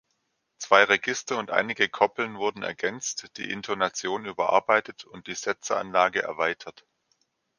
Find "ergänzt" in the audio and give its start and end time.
2.63-3.37